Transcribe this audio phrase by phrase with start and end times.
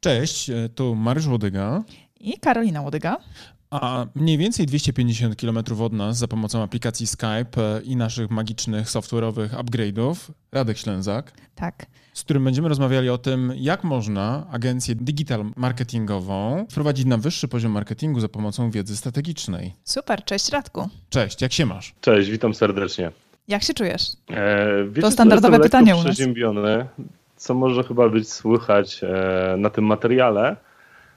[0.00, 1.82] Cześć, tu Mariusz Łodyga
[2.20, 3.16] i Karolina Łodyga.
[3.70, 8.86] A mniej więcej 250 km od nas za pomocą aplikacji Skype e, i naszych magicznych
[8.86, 10.14] software'owych upgrade'ów
[10.52, 11.32] Radek Ślęzak.
[11.54, 11.86] Tak.
[12.14, 17.72] Z którym będziemy rozmawiali o tym, jak można agencję digital marketingową wprowadzić na wyższy poziom
[17.72, 19.74] marketingu za pomocą wiedzy strategicznej.
[19.84, 20.88] Super, cześć Radku.
[21.10, 21.94] Cześć, jak się masz?
[22.00, 23.12] Cześć, witam serdecznie.
[23.48, 24.02] Jak się czujesz?
[24.30, 26.18] E, wiecie, to standardowe pytanie u nas.
[27.38, 30.56] Co może chyba być słychać e, na tym materiale.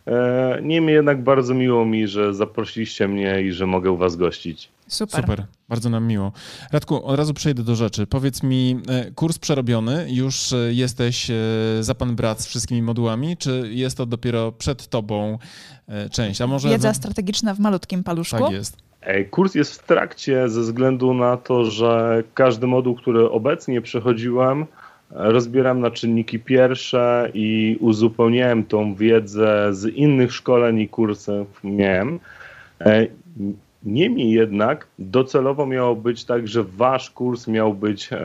[0.07, 4.69] E, niemniej jednak bardzo miło mi, że zaprosiliście mnie i że mogę u was gościć.
[4.87, 5.21] Super.
[5.21, 6.31] Super, bardzo nam miło.
[6.71, 8.07] Radku, od razu przejdę do rzeczy.
[8.07, 11.31] Powiedz mi, e, kurs przerobiony, już jesteś
[11.79, 15.37] za pan brat z wszystkimi modułami, czy jest to dopiero przed tobą
[16.11, 16.41] część?
[16.41, 18.39] A może Wiedza strategiczna w malutkim paluszku?
[18.39, 18.77] Tak jest.
[19.31, 24.65] Kurs jest w trakcie ze względu na to, że każdy moduł, który obecnie przechodziłem,
[25.11, 32.19] rozbieram na czynniki pierwsze i uzupełniałem tą wiedzę z innych szkoleń i kursów miałem.
[32.81, 33.07] E,
[33.83, 38.17] niemniej jednak docelowo miało być tak, że wasz kurs miał być e,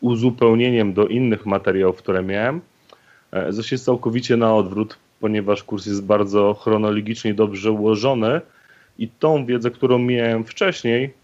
[0.00, 2.60] uzupełnieniem do innych materiałów, które miałem.
[3.32, 8.40] E, Zaś jest całkowicie na odwrót, ponieważ kurs jest bardzo chronologicznie dobrze ułożony
[8.98, 11.19] i tą wiedzę, którą miałem wcześniej,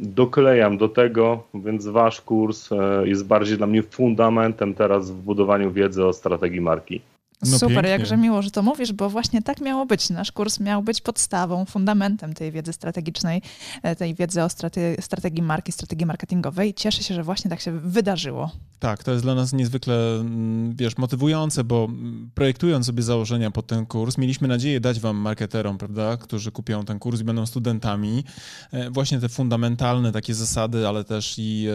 [0.00, 5.72] doklejam do tego, więc wasz kurs e, jest bardziej dla mnie fundamentem teraz w budowaniu
[5.72, 7.00] wiedzy o strategii marki.
[7.42, 7.90] No Super, pięknie.
[7.90, 10.10] jakże miło, że to mówisz, bo właśnie tak miało być.
[10.10, 13.42] Nasz kurs miał być podstawą, fundamentem tej wiedzy strategicznej,
[13.82, 16.74] e, tej wiedzy o strate strategii marki, strategii marketingowej.
[16.74, 18.50] Cieszę się, że właśnie tak się wydarzyło.
[18.78, 23.66] Tak, to jest dla nas niezwykle, mm, wiesz, motywujące, bo mm, projektując sobie założenia pod
[23.66, 28.24] ten kurs, mieliśmy nadzieję dać wam marketerom, prawda, którzy kupią ten kurs i będą studentami,
[28.72, 31.66] e, właśnie te fundamentalne takie zasady, ale też i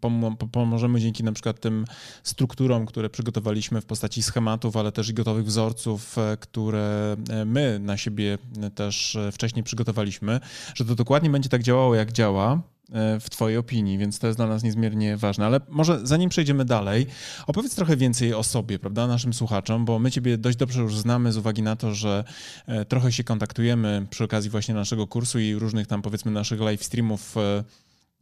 [0.00, 1.84] e, pomożemy dzięki na przykład tym
[2.22, 7.96] strukturom, które przygotowaliśmy w postaci schematów, ale też i gotowych wzorców, e, które my na
[7.96, 8.38] siebie
[8.74, 10.40] też wcześniej przygotowaliśmy,
[10.74, 12.62] że to dokładnie będzie tak działało, jak działa,
[12.92, 15.46] E, w Twojej opinii, więc to jest dla nas niezmiernie ważne.
[15.46, 17.06] Ale może zanim przejdziemy dalej,
[17.46, 21.32] opowiedz trochę więcej o sobie, prawda, naszym słuchaczom, bo my Ciebie dość dobrze już znamy
[21.32, 22.24] z uwagi na to, że
[22.66, 26.84] e, trochę się kontaktujemy przy okazji właśnie naszego kursu i różnych tam powiedzmy naszych live
[26.84, 27.64] streamów e,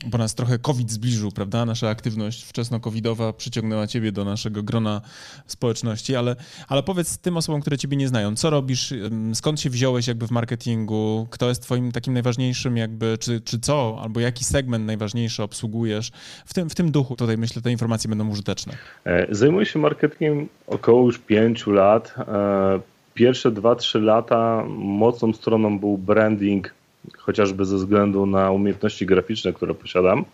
[0.06, 1.64] bo nas trochę COVID zbliżył, prawda?
[1.64, 5.00] Nasza aktywność wczesno-covidowa przyciągnęła ciebie do naszego grona
[5.46, 6.36] społeczności, ale,
[6.68, 8.94] ale powiedz tym osobom, które ciebie nie znają, co robisz,
[9.34, 13.98] skąd się wziąłeś jakby w marketingu, kto jest twoim takim najważniejszym jakby, czy, czy co,
[14.02, 16.10] albo jaki segment najważniejszy obsługujesz.
[16.46, 18.72] W tym, w tym duchu tutaj myślę, te informacje będą użyteczne.
[19.04, 22.14] E, zajmuję się marketingiem około już pięciu lat.
[22.18, 22.80] E,
[23.14, 26.77] pierwsze dwa, trzy lata mocną stroną był branding
[27.18, 30.24] chociażby ze względu na umiejętności graficzne, które posiadam.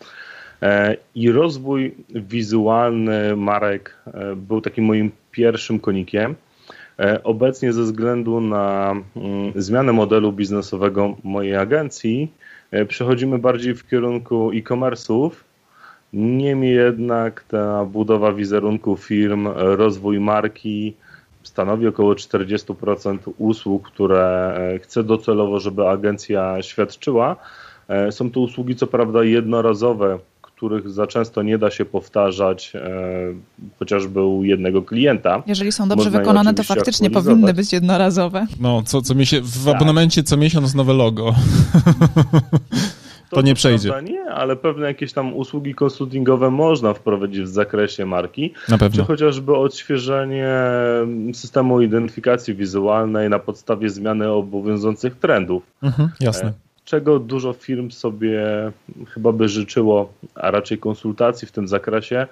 [0.63, 6.35] E, I rozwój wizualny marek e, był takim moim pierwszym konikiem.
[6.99, 12.33] E, obecnie, ze względu na mm, zmianę modelu biznesowego mojej agencji,
[12.89, 15.31] przechodzimy bardziej w kierunku e-commerce'ów.
[16.13, 20.95] Niemniej jednak ta budowa wizerunku firm, rozwój marki,
[21.44, 27.37] stanowi około 40% usług, które e, chcę docelowo, żeby agencja świadczyła.
[27.88, 32.81] E, są to usługi, co prawda, jednorazowe, których za często nie da się powtarzać e,
[33.78, 35.43] chociażby u jednego klienta.
[35.47, 38.47] Jeżeli są dobrze Można wykonane, to faktycznie powinny być jednorazowe.
[38.60, 39.77] No, co, co miesiąc, w tak.
[39.77, 41.34] abonamencie co miesiąc nowe logo.
[43.34, 43.93] to, nie przejdzie.
[44.03, 48.53] nie, ale pewne jakieś tam usługi konsultingowe można wprowadzić w zakresie marki.
[48.69, 49.03] Na pewno.
[49.03, 50.55] Czy chociażby odświeżenie
[51.33, 55.62] systemu identyfikacji wizualnej na podstawie zmiany obowiązujących trendów.
[55.83, 56.49] Mhm, jasne.
[56.49, 56.53] E,
[56.84, 58.43] czego dużo firm sobie
[59.09, 62.27] chyba by życzyło, a raczej konsultacji w tym zakresie,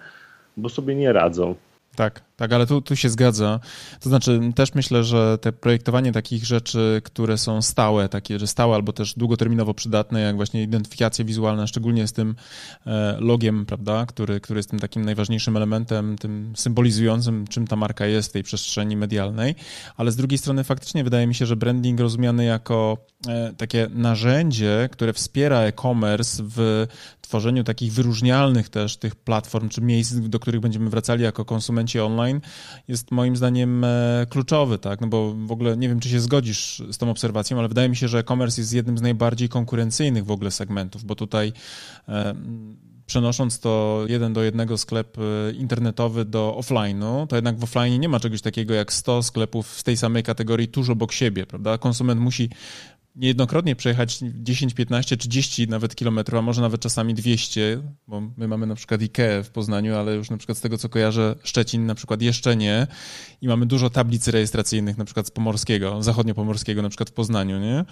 [0.56, 1.54] bo sobie nie radzą.
[1.96, 3.60] Tak, tak, ale tu, tu się zgadza.
[4.00, 8.74] To znaczy, też myślę, że te projektowanie takich rzeczy, które są stałe, takie, że stałe
[8.74, 12.34] albo też długoterminowo przydatne, jak właśnie identyfikacja wizualna, szczególnie z tym
[12.86, 18.06] e, logiem, prawda, który, który jest tym takim najważniejszym elementem, tym symbolizującym, czym ta marka
[18.06, 19.54] jest w tej przestrzeni medialnej,
[19.96, 24.88] ale z drugiej strony faktycznie wydaje mi się, że branding rozumiany jako e, takie narzędzie,
[24.92, 26.86] które wspiera e-commerce w
[27.32, 32.40] tworzeniu takich wyróżnialnych też tych platform, czy miejsc, do których będziemy wracali jako konsumenci online,
[32.88, 35.00] jest moim zdaniem e, kluczowy, tak?
[35.00, 37.96] No bo w ogóle nie wiem, czy się zgodzisz z tą obserwacją, ale wydaje mi
[37.96, 41.52] się, że e-commerce jest jednym z najbardziej konkurencyjnych w ogóle segmentów, bo tutaj
[42.08, 42.34] e,
[43.06, 48.08] przenosząc to jeden do jednego sklep e, internetowy do offline'u, to jednak w offline nie
[48.08, 51.78] ma czegoś takiego jak 100 sklepów z tej samej kategorii tuż obok siebie, prawda?
[51.78, 52.50] Konsument musi
[53.16, 58.66] niejednokrotnie przejechać 10, 15, 30 nawet kilometrów, a może nawet czasami 200, bo my mamy
[58.66, 61.94] na przykład IKEA w Poznaniu, ale już na przykład z tego co kojarzę Szczecin na
[61.94, 62.86] przykład jeszcze nie
[63.40, 67.84] i mamy dużo tablic rejestracyjnych na przykład z Pomorskiego, zachodnio-pomorskiego na przykład w Poznaniu, nie?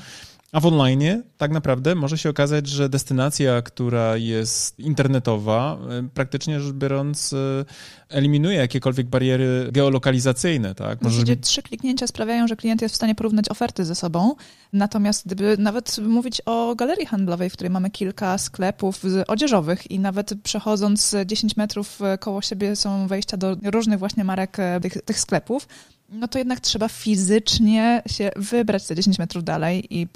[0.52, 6.60] A w online tak naprawdę może się okazać, że destynacja, która jest internetowa, e, praktycznie
[6.60, 7.64] rzecz biorąc, e,
[8.08, 10.74] eliminuje jakiekolwiek bariery geolokalizacyjne.
[10.74, 11.02] Tak?
[11.02, 11.22] Może...
[11.22, 14.34] Gdzie trzy kliknięcia sprawiają, że klient jest w stanie porównać oferty ze sobą.
[14.72, 20.34] Natomiast gdyby nawet mówić o galerii handlowej, w której mamy kilka sklepów odzieżowych i nawet
[20.42, 25.68] przechodząc 10 metrów koło siebie są wejścia do różnych właśnie marek tych, tych sklepów,
[26.10, 30.08] no to jednak trzeba fizycznie się wybrać te 10 metrów dalej i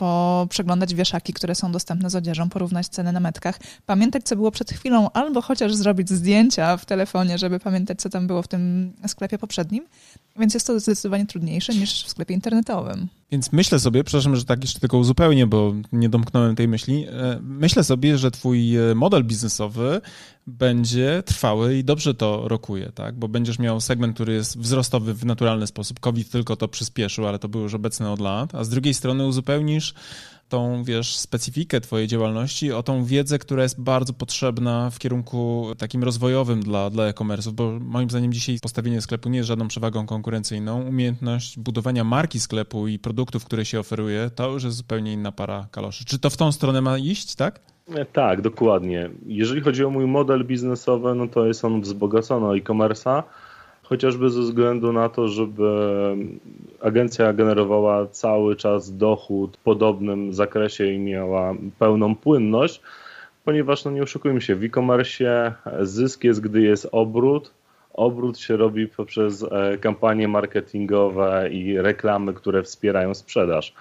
[0.49, 4.70] przeglądać wieszaki, które są dostępne z odzieżą, porównać ceny na metkach, pamiętać, co było przed
[4.70, 9.38] chwilą, albo chociaż zrobić zdjęcia w telefonie, żeby pamiętać, co tam było w tym sklepie
[9.38, 9.87] poprzednim.
[10.38, 13.08] Więc jest to zdecydowanie trudniejsze niż w sklepie internetowym.
[13.31, 17.06] Więc myślę sobie, przepraszam, że tak jeszcze tylko uzupełnię, bo nie domknąłem tej myśli.
[17.08, 20.00] E, myślę sobie, że twój e, model biznesowy
[20.46, 23.19] będzie trwały i dobrze to rokuje, tak?
[23.19, 26.00] Bo będziesz miał segment, który jest wzrostowy w naturalny sposób.
[26.00, 28.54] COVID tylko to przyspieszył, ale to było już obecne od lat.
[28.54, 29.94] A z drugiej strony uzupełnisz
[30.55, 36.05] tą, wiesz, specyfikę twojej działalności, o tą wiedzę, która jest bardzo potrzebna w kierunku takim
[36.05, 40.83] rozwojowym dla, dla e-commerce'ów, bo moim zdaniem dzisiaj postawienie sklepu nie jest żadną przewagą konkurencyjną.
[40.83, 45.67] Umiejętność budowania marki sklepu i produktów, które się oferuje, to już jest zupełnie inna para
[45.71, 46.05] kaloszy.
[46.05, 47.61] Czy to w tą stronę ma iść, tak?
[47.95, 49.11] E, tak, dokładnie.
[49.27, 53.23] Jeżeli chodzi o mój model biznesowy, no to jest on wzbogacony e-commerce'a,
[53.84, 55.66] chociażby ze względu na to, żeby
[56.81, 62.81] agencja generowała cały czas dochód w podobnym zakresie i miała pełną płynność,
[63.44, 67.54] ponieważ no nie oszukujmy się, w e-commerce zysk jest, gdy jest obrót,
[67.92, 73.75] obrót się robi poprzez e, kampanie marketingowe i reklamy, które wspierają sprzedaż.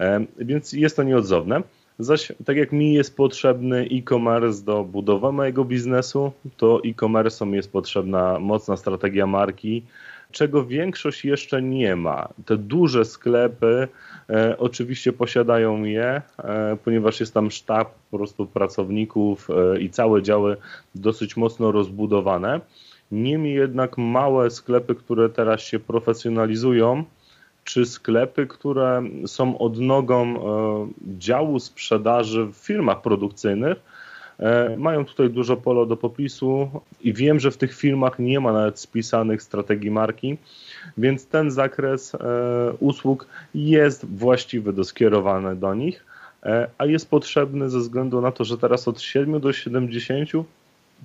[0.00, 1.62] E, więc jest to nieodzowne.
[1.98, 8.38] Zaś tak jak mi jest potrzebny e-commerce do budowy mojego biznesu, to e-commerce'om jest potrzebna
[8.38, 9.82] mocna strategia marki,
[10.30, 12.28] czego większość jeszcze nie ma.
[12.46, 13.88] Te duże sklepy
[14.30, 20.22] e, oczywiście posiadają je, e, ponieważ jest tam sztab po prostu pracowników e, i całe
[20.22, 20.56] działy
[20.94, 22.60] dosyć mocno rozbudowane.
[23.12, 27.04] Niemniej jednak małe sklepy, które teraz się profesjonalizują,
[27.66, 33.76] czy sklepy, które są odnogą e, działu sprzedaży w firmach produkcyjnych,
[34.38, 36.70] e, mają tutaj dużo polo do popisu
[37.00, 40.38] i wiem, że w tych firmach nie ma nawet spisanych strategii marki,
[40.98, 42.18] więc ten zakres e,
[42.80, 46.04] usług jest właściwy do skierowane do nich,
[46.78, 50.30] a jest potrzebny ze względu na to, że teraz od 7 do 70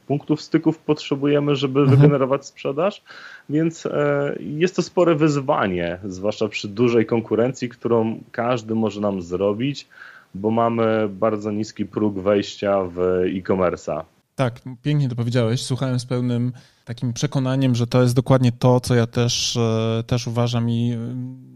[0.08, 1.98] punktów styków potrzebujemy, żeby mhm.
[1.98, 3.04] wygenerować sprzedaż,
[3.50, 9.88] więc e, jest to spore wyzwanie, zwłaszcza przy dużej konkurencji, którą każdy może nam zrobić,
[10.36, 13.00] bo mamy bardzo niski próg wejścia w
[13.38, 14.04] e-commerce'a.
[14.36, 15.62] Tak, pięknie to powiedziałeś.
[15.62, 16.54] Słuchałem z pełnym
[16.86, 20.98] takim przekonaniem, że to jest dokładnie to, co ja też, e, też uważam i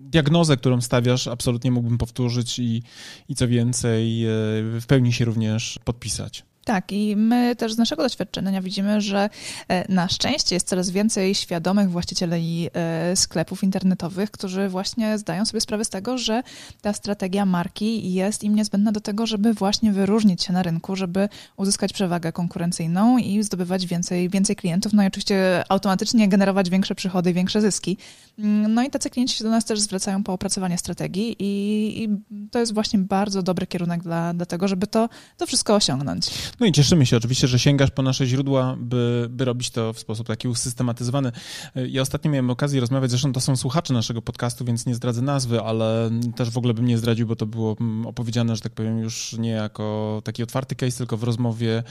[0.09, 2.83] diagnozę, którą stawiasz, absolutnie mógłbym powtórzyć i,
[3.29, 4.23] i co więcej,
[4.79, 6.45] w pełni się również podpisać.
[6.65, 9.29] Tak, i my też z naszego doświadczenia widzimy, że
[9.67, 15.61] e, na szczęście jest coraz więcej świadomych właścicieli e, sklepów internetowych, którzy właśnie zdają sobie
[15.61, 16.43] sprawę z tego, że
[16.81, 21.29] ta strategia marki jest im niezbędna do tego, żeby właśnie wyróżnić się na rynku, żeby
[21.57, 27.33] uzyskać przewagę konkurencyjną i zdobywać więcej, więcej klientów, no i oczywiście automatycznie generować większe przychody,
[27.33, 27.97] większe zyski.
[28.39, 32.09] Mm, no i tacy klienci się do nas też zwracają po opracowanie strategii i, i
[32.51, 36.31] to jest właśnie bardzo dobry kierunek dla, dla tego, żeby to, to wszystko osiągnąć.
[36.59, 39.99] No i cieszymy się oczywiście, że sięgasz po nasze źródła, by, by robić to w
[39.99, 41.31] sposób taki usystematyzowany.
[41.89, 45.61] Ja ostatnio miałem okazję rozmawiać, zresztą to są słuchacze naszego podcastu, więc nie zdradzę nazwy,
[45.61, 48.99] ale też w ogóle bym nie zdradził, bo to było mm, opowiedziane, że tak powiem,
[48.99, 51.83] już nie jako taki otwarty case, tylko w rozmowie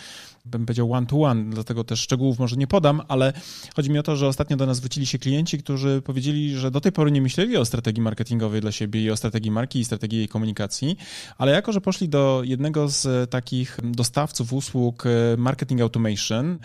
[0.44, 3.32] bym powiedział one to one, dlatego też szczegółów może nie podam, ale
[3.76, 6.80] chodzi mi o to, że ostatnio do nas zwrócili się klienci, którzy powiedzieli, że do
[6.80, 10.18] tej pory nie myśleli o strategii marketingowej dla siebie i o strategii marki i strategii
[10.18, 10.96] jej komunikacji,
[11.38, 16.58] ale jako, że poszli do jednego z takich dostawców usług e, marketing automation,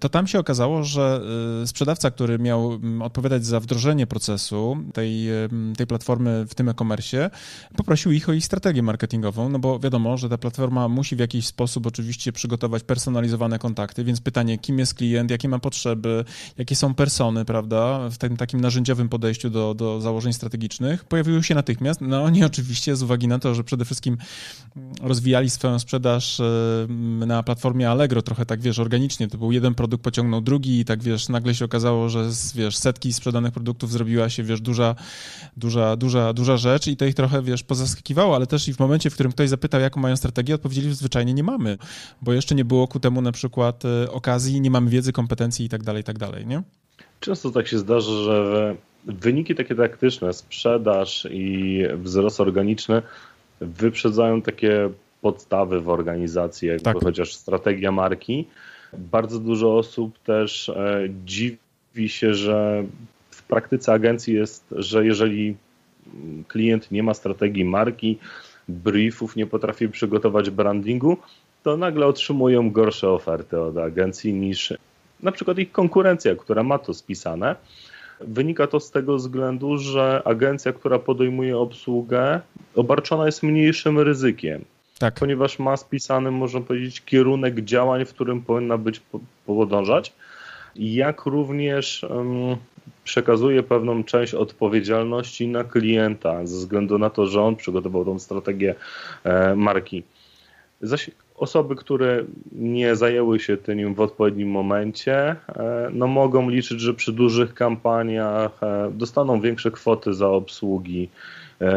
[0.00, 1.20] to tam się okazało, że
[1.62, 6.68] e, sprzedawca, który miał mm, odpowiadać za wdrożenie procesu tej, e, tej platformy w tym
[6.68, 7.30] e-commerce,
[7.76, 11.46] poprosił ich o ich strategię marketingową, no bo wiadomo, że ta platforma musi w jakiś
[11.46, 16.24] sposób oczywiście przygotować personalizowane kontakty, więc pytanie, kim jest klient, jakie ma potrzeby,
[16.58, 21.54] jakie są persony, prawda, w tym takim narzędziowym podejściu do, do założeń strategicznych, pojawiły się
[21.54, 22.00] natychmiast.
[22.00, 24.16] No oni oczywiście z uwagi na to, że przede wszystkim
[25.02, 26.40] rozwijali swoją sprzedaż
[27.26, 29.28] na na platformie Allegro trochę tak, wiesz, organicznie.
[29.28, 33.12] To był jeden produkt pociągnął drugi i tak, wiesz, nagle się okazało, że wiesz, setki
[33.12, 34.94] sprzedanych produktów zrobiła się, wiesz, duża,
[35.56, 39.10] duża, duża, duża rzecz i to ich trochę, wiesz, pozaskakiwało, ale też i w momencie,
[39.10, 41.78] w którym ktoś zapytał, jaką mają strategię, odpowiedzieli, zwyczajnie nie mamy,
[42.22, 45.68] bo jeszcze nie było ku temu na przykład e, okazji, nie mamy wiedzy, kompetencji i
[45.68, 46.62] tak dalej, i tak dalej, nie?
[47.20, 48.76] Często tak się zdarza, że
[49.06, 53.02] wyniki takie taktyczne, sprzedaż i wzrost organiczny
[53.60, 54.90] wyprzedzają takie
[55.24, 56.96] podstawy w organizacji, jakby tak.
[57.02, 58.46] chociaż strategia marki.
[58.98, 62.84] Bardzo dużo osób też e, dziwi się, że
[63.30, 65.56] w praktyce agencji jest, że jeżeli
[66.48, 68.18] klient nie ma strategii marki,
[68.68, 71.16] briefów, nie potrafi przygotować brandingu,
[71.62, 74.74] to nagle otrzymują gorsze oferty od agencji niż
[75.22, 77.56] na przykład ich konkurencja, która ma to spisane.
[78.20, 82.40] Wynika to z tego względu, że agencja, która podejmuje obsługę,
[82.74, 84.64] obarczona jest mniejszym ryzykiem.
[85.04, 85.14] Tak.
[85.14, 89.02] Ponieważ ma spisany, można powiedzieć, kierunek działań, w którym powinna być
[89.46, 90.12] podążać,
[90.76, 92.56] jak również um,
[93.04, 98.74] przekazuje pewną część odpowiedzialności na klienta, ze względu na to, że on przygotował tą strategię
[99.24, 100.02] e, marki.
[100.80, 105.36] Zaś osoby, które nie zajęły się tym w odpowiednim momencie, e,
[105.92, 111.08] no mogą liczyć, że przy dużych kampaniach e, dostaną większe kwoty za obsługi,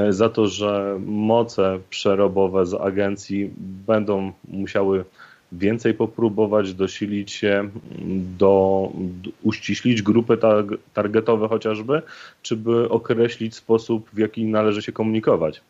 [0.09, 3.49] za to, że moce przerobowe z agencji
[3.87, 5.05] będą musiały
[5.51, 7.69] więcej popróbować, dosilić się,
[8.37, 8.91] do,
[9.43, 10.37] uściślić grupy
[10.93, 12.01] targetowe chociażby,
[12.41, 15.61] czy by określić sposób, w jaki należy się komunikować.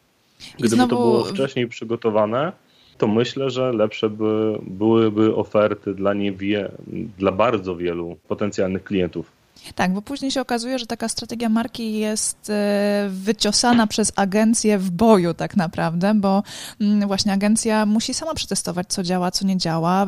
[0.55, 0.89] Gdyby znowu...
[0.89, 2.51] to było wcześniej przygotowane,
[2.97, 6.71] to myślę, że lepsze by, byłyby oferty dla, niewie,
[7.17, 9.36] dla bardzo wielu potencjalnych klientów.
[9.75, 14.91] Tak, bo później się okazuje, że taka strategia marki jest e, wyciosana przez agencję w
[14.91, 16.43] boju tak naprawdę, bo
[16.81, 20.07] mm, właśnie agencja musi sama przetestować, co działa, co nie działa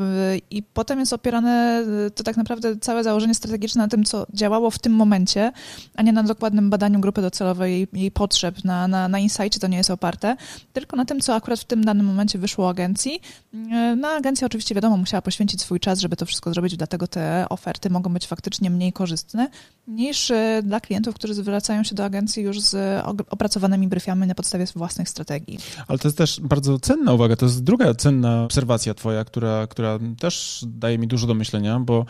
[0.51, 4.71] i potem jest opierane e, to tak naprawdę całe założenie strategiczne na tym, co działało
[4.71, 5.51] w tym momencie,
[5.95, 9.67] a nie na dokładnym badaniu grupy docelowej, jej, jej potrzeb, na, na, na insightie to
[9.67, 10.35] nie jest oparte,
[10.73, 13.21] tylko na tym, co akurat w tym danym momencie wyszło agencji.
[13.53, 17.45] E, no agencja oczywiście wiadomo musiała poświęcić swój czas, żeby to wszystko zrobić, dlatego te
[17.49, 19.38] oferty mogą być faktycznie mniej korzystne,
[19.89, 24.65] niż e, dla klientów, którzy zwracają się do agencji już z opracowanymi briefami na podstawie
[24.75, 25.59] własnych strategii.
[25.87, 27.35] Ale to jest też bardzo cenna uwaga.
[27.35, 32.05] To jest druga cenna obserwacja twoja, która, która też daje mi dużo do myślenia, bo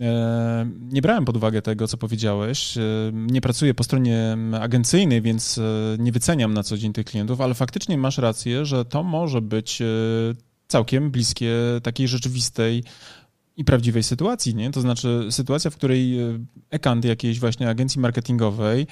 [0.00, 2.78] e, nie brałem pod uwagę tego, co powiedziałeś.
[2.78, 2.80] E,
[3.12, 5.60] nie pracuję po stronie agencyjnej, więc
[5.98, 9.82] nie wyceniam na co dzień tych klientów, ale faktycznie masz rację, że to może być
[10.68, 12.84] całkiem bliskie takiej rzeczywistej
[13.58, 14.70] i prawdziwej sytuacji, nie?
[14.70, 16.38] To znaczy sytuacja, w której e,
[16.70, 18.86] ekant jakiejś właśnie agencji marketingowej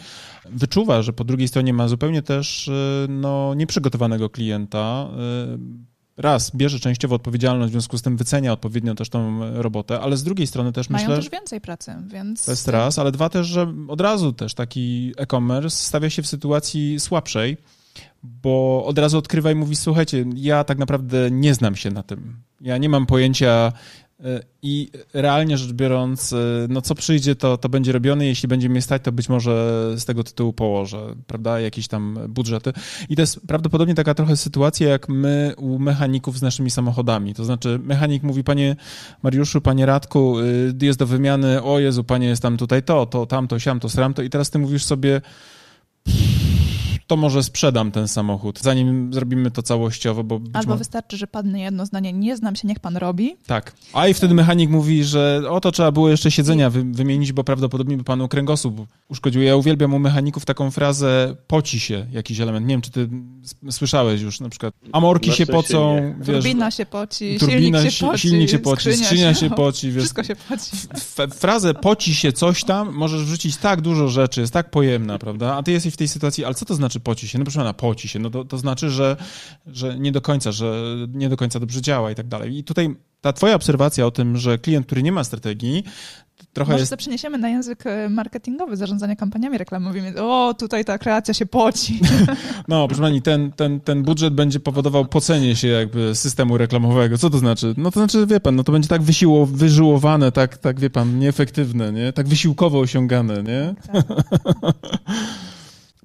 [0.45, 2.73] wyczuwa, że po drugiej stronie ma zupełnie też e,
[3.09, 9.09] no, nieprzygotowanego klienta, e, raz, bierze częściowo odpowiedzialność, w związku z tym wycenia odpowiednio też
[9.09, 11.09] tą robotę, ale z drugiej strony też Mają myślę...
[11.09, 12.45] Mają też więcej pracy, więc...
[12.45, 16.27] To jest raz, ale dwa też, że od razu też taki e-commerce stawia się w
[16.27, 17.57] sytuacji słabszej,
[18.23, 22.37] bo od razu odkrywa i mówi, słuchajcie, ja tak naprawdę nie znam się na tym.
[22.61, 23.73] Ja nie mam pojęcia,
[24.63, 26.35] i realnie rzecz biorąc,
[26.69, 28.27] no co przyjdzie, to, to będzie robione.
[28.27, 32.73] Jeśli będzie mnie stać, to być może z tego tytułu położę, prawda, jakieś tam budżety.
[33.09, 37.35] I to jest prawdopodobnie taka trochę sytuacja, jak my u mechaników z naszymi samochodami.
[37.35, 38.77] To znaczy, mechanik mówi, panie
[39.23, 43.27] Mariuszu, panie Radku, y, jest do wymiany, o Jezu, panie, jest tam tutaj to, to,
[43.27, 44.23] tamto, siam, to, to.
[44.23, 45.21] I teraz ty mówisz sobie
[47.07, 50.41] to może sprzedam ten samochód, zanim zrobimy to całościowo, bo...
[50.53, 50.79] Albo może...
[50.79, 53.37] wystarczy, że padnie jedno zdanie, nie znam się, niech pan robi.
[53.47, 53.73] Tak.
[53.93, 57.45] A i wtedy mechanik mówi, że o to trzeba było jeszcze siedzenia wy wymienić, bo
[57.45, 59.43] prawdopodobnie by panu kręgosłup uszkodził.
[59.43, 62.67] Ja uwielbiam u mechaników taką frazę poci się jakiś element.
[62.67, 63.09] Nie wiem, czy ty
[63.71, 68.29] słyszałeś już na przykład amorki się pocą, wiesz, turbina się poci, turbina, silnik się poci,
[68.29, 69.87] silnik się poci skrzynia, skrzynia się, się poci.
[69.93, 70.71] Wiesz, wszystko się poci.
[71.35, 75.57] Frazę poci się coś tam możesz wrzucić tak dużo rzeczy, jest tak pojemna, prawda?
[75.57, 77.38] A ty jesteś w tej sytuacji, ale co to znaczy poci się?
[77.38, 79.17] No proszę pana, poci się, no to, to znaczy, że,
[79.67, 82.59] że nie do końca, że nie do końca dobrze działa i tak dalej.
[82.59, 85.85] I tutaj ta twoja obserwacja o tym, że klient, który nie ma strategii,
[86.53, 86.91] trochę Może jest...
[86.91, 90.17] to przeniesiemy na język e, marketingowy, zarządzania kampaniami reklamowymi.
[90.19, 92.00] O, tutaj ta kreacja się poci.
[92.69, 97.19] No, proszę pani, ten, ten, ten budżet będzie powodował pocenie się jakby systemu reklamowego.
[97.19, 97.75] Co to znaczy?
[97.76, 101.19] No to znaczy, wie pan, no to będzie tak wysiło, wyżyłowane, tak, tak, wie pan,
[101.19, 102.12] nieefektywne, nie?
[102.12, 103.75] Tak wysiłkowo osiągane, nie?
[103.93, 104.07] Tak.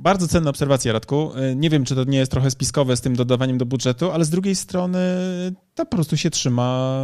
[0.02, 1.32] Bardzo cenna obserwacja, Radku.
[1.36, 4.26] E, nie wiem, czy to nie jest trochę spiskowe z tym dodawaniem do budżetu, ale
[4.26, 5.00] z drugiej strony
[5.76, 7.02] to po prostu się trzyma.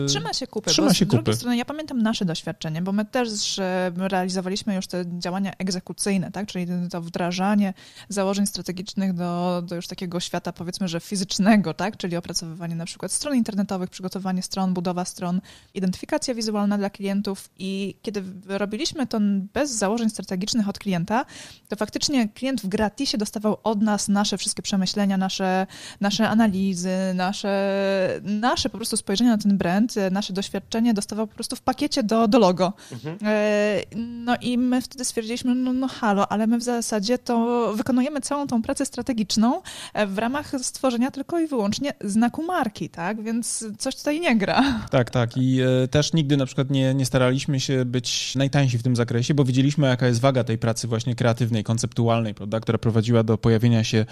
[0.00, 0.70] Yy, trzyma się kupy.
[0.70, 1.16] Trzyma się z kupy.
[1.16, 3.60] drugiej strony ja pamiętam nasze doświadczenie, bo my też
[3.96, 6.46] realizowaliśmy już te działania egzekucyjne, tak?
[6.46, 7.74] czyli to wdrażanie
[8.08, 11.96] założeń strategicznych do, do już takiego świata powiedzmy, że fizycznego, tak?
[11.96, 15.40] czyli opracowywanie na przykład stron internetowych, przygotowanie stron, budowa stron,
[15.74, 19.18] identyfikacja wizualna dla klientów i kiedy robiliśmy to
[19.54, 21.24] bez założeń strategicznych od klienta,
[21.68, 25.66] to faktycznie klient w gratisie dostawał od nas nasze wszystkie przemyślenia, nasze,
[26.00, 27.89] nasze analizy, nasze
[28.22, 32.02] nasze po prostu spojrzenie na ten brand, e, nasze doświadczenie dostawał po prostu w pakiecie
[32.02, 32.72] do, do logo.
[32.92, 33.18] Mhm.
[33.24, 38.20] E, no i my wtedy stwierdziliśmy, no, no halo, ale my w zasadzie to wykonujemy
[38.20, 39.62] całą tą pracę strategiczną
[39.94, 43.22] e, w ramach stworzenia tylko i wyłącznie znaku marki, tak?
[43.22, 44.62] Więc coś tutaj nie gra.
[44.90, 45.30] Tak, tak.
[45.36, 49.44] I też nigdy na przykład nie, nie staraliśmy się być najtańsi w tym zakresie, bo
[49.44, 54.06] wiedzieliśmy, jaka jest waga tej pracy właśnie kreatywnej, konceptualnej, prawda, która prowadziła do pojawienia się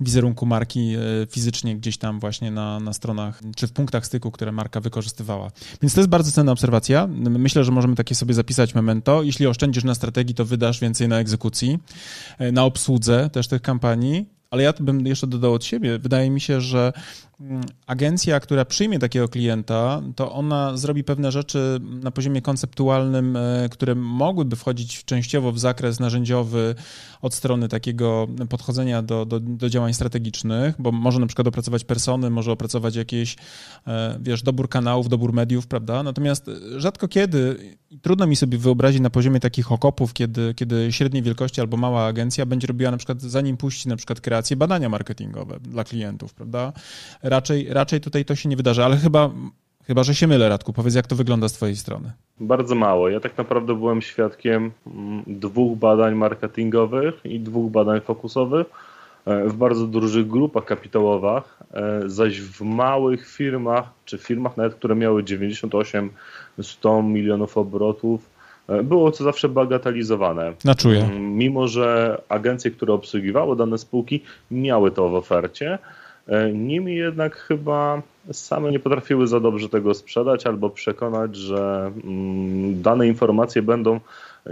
[0.00, 0.96] wizerunku marki
[1.30, 5.50] fizycznie gdzieś tam właśnie na, na stronach stronach czy w punktach styku, które marka wykorzystywała.
[5.82, 7.06] Więc to jest bardzo cenna obserwacja.
[7.16, 9.22] Myślę, że możemy takie sobie zapisać memento.
[9.22, 11.78] Jeśli oszczędzisz na strategii, to wydasz więcej na egzekucji,
[12.38, 14.26] e, na obsłudze też tych kampanii.
[14.52, 15.98] Ale ja bym jeszcze dodał od siebie.
[15.98, 16.92] Wydaje mi się, że
[17.86, 23.94] agencja, która przyjmie takiego klienta, to ona zrobi pewne rzeczy na poziomie konceptualnym, e, które
[23.94, 26.74] mogłyby wchodzić częściowo w zakres narzędziowy
[27.22, 32.30] od strony takiego podchodzenia do, do, do działań strategicznych, bo może na przykład opracować persony,
[32.30, 33.36] może opracować jakieś,
[33.86, 36.02] e, wiesz, dobór kanałów, dobór mediów, prawda?
[36.02, 37.56] Natomiast rzadko kiedy,
[38.02, 42.46] trudno mi sobie wyobrazić na poziomie takich okopów, kiedy, kiedy średniej wielkości albo mała agencja
[42.46, 46.72] będzie robiła na przykład, zanim puści na przykład kreację, badania marketingowe dla klientów, prawda?
[47.22, 49.30] raczej, raczej tutaj to się nie wydarzy, ale chyba,
[49.86, 50.72] chyba, że się mylę, Radku.
[50.72, 52.12] Powiedz, jak to wygląda z twojej strony.
[52.40, 53.08] Bardzo mało.
[53.08, 58.66] Ja tak naprawdę byłem świadkiem mm, dwóch badań marketingowych i dwóch badań fokusowych
[59.26, 64.94] e, w bardzo dużych grupach kapitałowych, e, zaś w małych firmach, czy firmach nawet, które
[64.94, 68.31] miały 98-100 milionów obrotów,
[68.82, 70.52] było to zawsze bagatelizowane.
[70.64, 71.04] Na czuję.
[71.04, 75.78] Mm, mimo, że agencje, które obsługiwały dane spółki, miały to w ofercie,
[76.28, 78.02] E, Niemniej jednak chyba
[78.32, 84.00] same nie potrafiły za dobrze tego sprzedać albo przekonać, że mm, dane informacje będą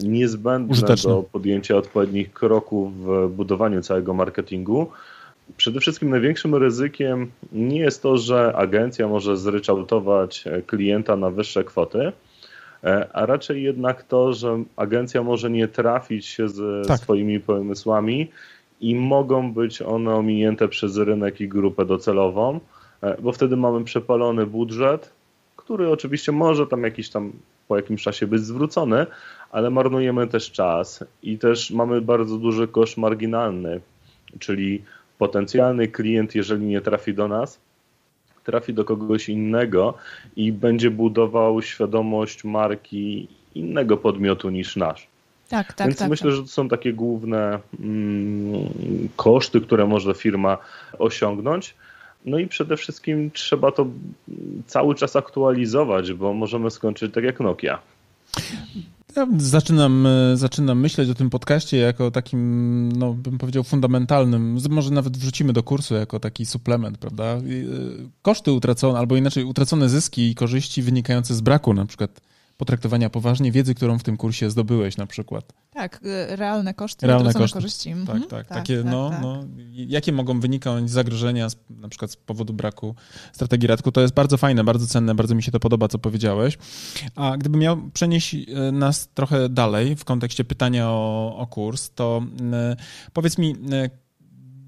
[0.03, 1.11] niezbędne Użyteczne.
[1.11, 4.91] do podjęcia odpowiednich kroków w budowaniu całego marketingu.
[5.57, 11.99] Przede wszystkim największym ryzykiem nie jest to, że agencja może zryczałtować klienta na wyższe kwoty,
[11.99, 12.12] e,
[13.13, 17.01] a raczej jednak to, że agencja może nie trafić się z tak.
[17.01, 18.29] swoimi pomysłami
[18.81, 22.61] i mogą być one ominięte przez rynek i grupę docelową,
[23.03, 25.12] e, bo wtedy mamy przepalony budżet,
[25.57, 27.33] który oczywiście może tam jakiś tam
[27.69, 29.07] po jakimś czasie być zwrócony,
[29.51, 33.81] ale marnujemy też czas i też mamy bardzo duży koszt marginalny,
[34.38, 34.83] czyli
[35.19, 37.61] potencjalny klient, jeżeli nie trafi do nas,
[38.51, 39.95] trafi do kogoś innego
[40.37, 45.07] i będzie budował świadomość marki innego podmiotu niż nasz.
[45.49, 46.37] Tak, tak, Więc tak, myślę, tak.
[46.37, 48.69] że to są takie główne mm,
[49.17, 50.59] koszty, które może firma
[50.99, 51.75] osiągnąć.
[52.25, 53.87] No i przede wszystkim trzeba to
[54.67, 57.79] cały czas aktualizować, bo możemy skończyć tak jak Nokia.
[59.16, 64.59] Ja zaczynam, zaczynam myśleć o tym podcaście jako takim, no bym powiedział, fundamentalnym.
[64.70, 67.37] Może nawet wrzucimy do kursu jako taki suplement, prawda?
[67.37, 72.20] Y, koszty utracone, albo inaczej utracone zyski i korzyści wynikające z braku na przykład
[72.61, 75.53] potraktowania poważnie wiedzy, którą w tym kursie zdobyłeś na przykład.
[75.70, 77.55] Tak, y, realne koszty, realne koszty.
[77.55, 77.90] korzyści.
[77.90, 78.23] Tak, mhm.
[78.23, 79.23] tak, tak, Takie, tak, no, tak.
[79.23, 79.44] no,
[79.75, 82.94] jakie mogą wynikać zagrożenia z, na przykład z powodu braku
[83.33, 86.59] strategii Radku, to jest bardzo fajne, bardzo cenne, bardzo mi się to podoba, co powiedziałeś.
[87.16, 92.23] A gdybym miał przenieść y, nas trochę dalej w kontekście pytania o, o kurs, to
[92.73, 93.57] y, powiedz mi,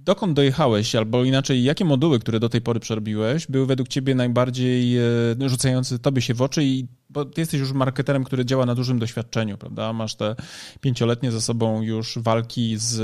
[0.04, 4.98] dokąd dojechałeś, albo inaczej, jakie moduły, które do tej pory przerobiłeś, były według ciebie najbardziej
[4.98, 8.74] e, rzucające tobie się w oczy i bo ty jesteś już marketerem, który działa na
[8.74, 9.92] dużym doświadczeniu, prawda?
[9.92, 10.36] Masz te
[10.80, 13.00] pięcioletnie za sobą już walki z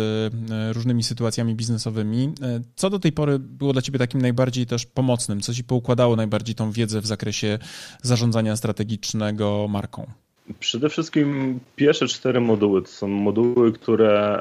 [0.50, 2.32] e, różnymi sytuacjami biznesowymi.
[2.42, 5.40] E, co do tej pory było dla ciebie takim najbardziej też pomocnym?
[5.40, 7.58] Co ci poukładało najbardziej tą wiedzę w zakresie
[8.02, 10.06] zarządzania strategicznego marką?
[10.60, 14.40] Przede wszystkim pierwsze cztery moduły to są moduły, które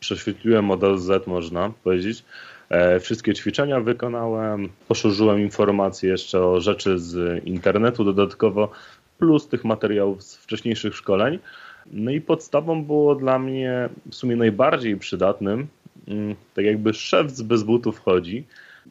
[0.00, 2.24] prześwietliłem model Z, można powiedzieć.
[2.68, 8.70] E, wszystkie ćwiczenia wykonałem, poszerzyłem informacje jeszcze o rzeczy z internetu dodatkowo,
[9.18, 11.38] plus tych materiałów z wcześniejszych szkoleń.
[11.92, 15.66] No i podstawą było dla mnie w sumie najbardziej przydatnym,
[16.08, 18.44] mm, tak jakby szef z bez butów chodzi.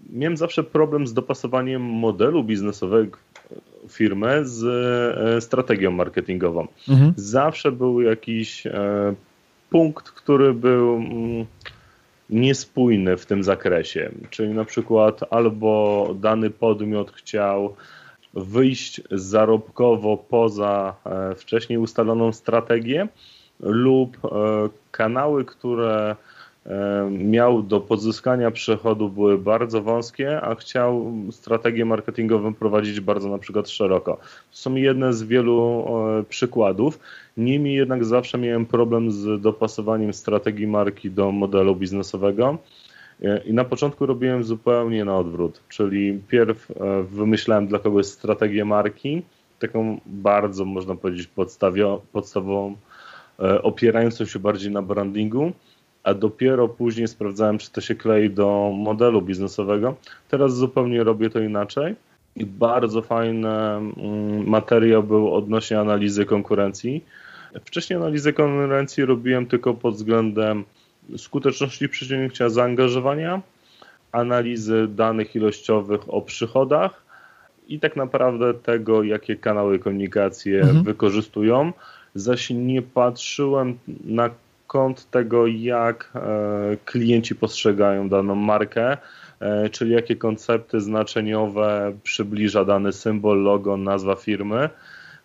[0.10, 3.18] Miałem zawsze problem z dopasowaniem modelu biznesowego
[3.90, 4.64] firmy z
[5.18, 6.68] e, strategią marketingową.
[6.90, 7.14] Mhm.
[7.16, 9.16] Zawsze był jakiś e,
[9.70, 11.46] punkt, który był mm,
[12.30, 14.12] niespójny w tym zakresie.
[14.30, 17.76] Czyli na przykład albo dany podmiot chciał
[18.34, 23.08] wyjść zarobkowo poza e, wcześniej ustaloną strategię,
[23.60, 24.30] lub e,
[24.92, 26.16] kanały, które
[27.12, 33.70] miał do pozyskania przychodu były bardzo wąskie, a chciał strategię marketingową prowadzić bardzo na przykład
[33.70, 34.18] szeroko.
[34.52, 35.86] To są jedne z wielu
[36.30, 37.00] przykładów.
[37.38, 42.58] Nimi jednak zawsze miałem problem z dopasowaniem strategii marki do modelu biznesowego.
[43.46, 49.22] I na początku robiłem zupełnie na odwrót, czyli pierw e, wymyślałem dla kogoś strategię marki,
[49.60, 51.30] taką bardzo, można powiedzieć,
[52.12, 52.76] podstawową,
[53.40, 55.52] e, opierającą się bardziej na brandingu,
[56.04, 59.96] a dopiero później sprawdzałem, czy to się klei do modelu biznesowego.
[60.30, 61.96] Teraz zupełnie robię to inaczej
[62.36, 67.04] i bardzo fajny mm, materiał był odnośnie analizy konkurencji.
[67.66, 70.64] Wcześniej analizę konkurencji robiłem tylko pod względem
[71.18, 73.42] skuteczności przedsięwzięcia zaangażowania,
[74.12, 77.04] analizy danych ilościowych o przychodach
[77.68, 80.84] i tak naprawdę tego, jakie kanały komunikacji mhm.
[80.84, 81.74] wykorzystują.
[82.16, 84.30] Zaś nie patrzyłem na
[84.70, 88.98] kąt tego, jak e, klienci postrzegają daną markę,
[89.40, 94.70] e, czyli jakie koncepty znaczeniowe przybliża dany symbol, logo, nazwa firmy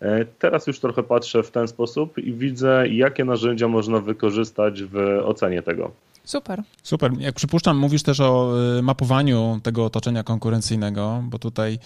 [0.04, 4.96] E, teraz już trochę patrzę w ten sposób i widzę, jakie narzędzia można wykorzystać w
[5.24, 5.90] ocenie tego.
[6.24, 6.62] Super.
[6.82, 7.12] Super.
[7.18, 11.78] Jak przypuszczam, mówisz też o y, mapowaniu tego otoczenia konkurencyjnego, bo tutaj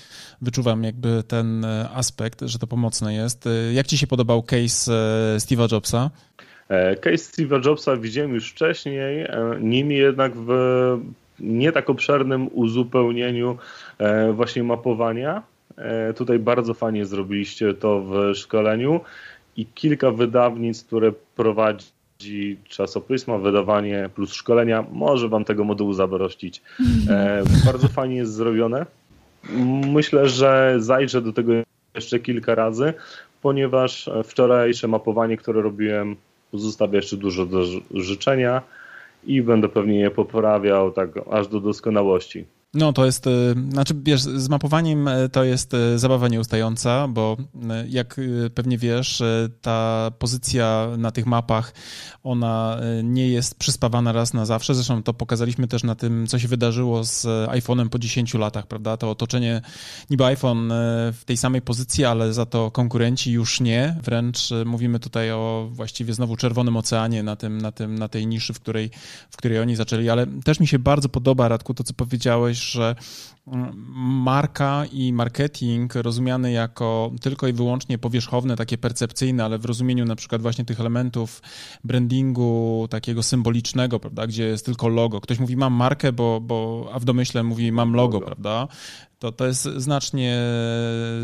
[0.42, 3.46] wyczuwam jakby ten aspekt, że to pomocne jest.
[3.46, 4.92] Y, jak ci się podobał case
[5.38, 6.10] Steve'a Jobsa?
[6.68, 9.28] E, case Steve'a Jobsa widziałem już wcześniej, e,
[9.60, 10.50] nimi jednak w
[11.40, 13.58] nie tak obszernym uzupełnieniu
[14.32, 15.42] właśnie mapowania
[15.78, 19.00] E, tutaj bardzo fajnie zrobiliście to w szkoleniu
[19.56, 26.62] i kilka wydawnictw, które prowadzi czasopisma, wydawanie plus szkolenia, może Wam tego modułu zabrościć.
[27.10, 28.86] E, bardzo fajnie jest zrobione.
[29.92, 31.52] Myślę, że zajrzę do tego
[31.94, 32.94] jeszcze kilka razy,
[33.42, 36.16] ponieważ wczorajsze mapowanie, które robiłem,
[36.50, 38.62] pozostawia jeszcze dużo do życzenia
[39.24, 42.44] i będę pewnie je poprawiał tak aż do doskonałości.
[42.74, 43.30] No to jest, y,
[43.70, 47.36] znaczy wiesz, z mapowaniem y, to jest y, zabawa nieustająca, bo
[47.88, 48.20] jak
[48.54, 49.22] pewnie wiesz,
[49.60, 51.74] ta pozycja na tych mapach,
[52.22, 54.74] ona nie jest przyspawana raz na zawsze.
[54.74, 58.96] Zresztą to pokazaliśmy też na tym, co się wydarzyło z iPhone'em po 10 latach, prawda?
[58.96, 59.62] To otoczenie,
[60.10, 60.68] niby iPhone
[61.12, 63.96] w tej samej pozycji, ale za to konkurenci już nie.
[64.02, 68.54] Wręcz mówimy tutaj o właściwie znowu czerwonym oceanie na, tym, na, tym, na tej niszy,
[68.54, 68.90] w której,
[69.30, 70.08] w której oni zaczęli.
[70.08, 72.96] Ale też mi się bardzo podoba, Radku, to co powiedziałeś, że
[73.46, 73.72] mm,
[74.22, 80.16] marka i marketing rozumiany jako tylko i wyłącznie powierzchowne, takie percepcyjne, ale w rozumieniu na
[80.16, 81.42] przykład właśnie tych elementów
[81.84, 85.20] brandingu takiego symbolicznego, prawda, gdzie jest tylko logo.
[85.20, 88.20] Ktoś mówi mam markę, bo, bo a w domyśle mówi mam logo.
[88.20, 88.68] prawda?
[89.18, 90.42] To, to jest znacznie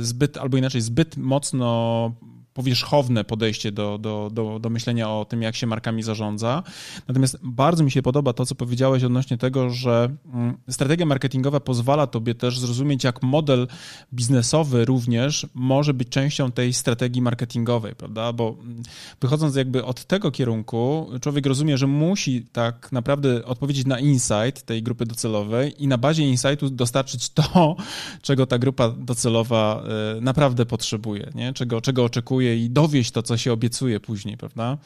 [0.01, 2.13] zbyt, albo inaczej, zbyt mocno
[2.55, 6.63] powierzchowne podejście do, do, do, do myślenia o tym, jak się markami zarządza.
[7.09, 12.07] Natomiast bardzo mi się podoba to, co powiedziałeś odnośnie tego, że mm, strategia marketingowa pozwala
[12.07, 13.67] tobie też zrozumieć, jak model
[14.13, 18.33] biznesowy również może być częścią tej strategii marketingowej, prawda?
[18.33, 18.83] Bo mm,
[19.21, 24.83] wychodząc jakby od tego kierunku, człowiek rozumie, że musi tak naprawdę odpowiedzieć na insight tej
[24.83, 27.77] grupy docelowej i na bazie insightu dostarczyć to,
[28.23, 29.85] czego ta grupa docelowa
[30.19, 31.53] y, naprawdę potrzebuje, nie?
[31.53, 34.79] Czego, czego oczekuje i dowieść to, co się obiecuje później, prawda?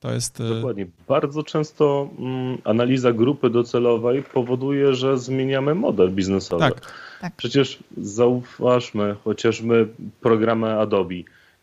[0.00, 0.40] To jest...
[0.40, 0.86] E, Dokładnie.
[1.08, 6.60] Bardzo często mm, analiza grupy docelowej powoduje, że zmieniamy model biznesowy.
[6.60, 6.92] Tak.
[7.20, 7.32] tak.
[7.36, 9.88] Przecież zauważmy chociażby
[10.20, 11.14] programy Adobe.